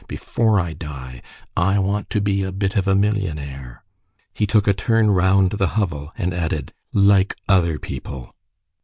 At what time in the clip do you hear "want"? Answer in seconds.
1.77-2.09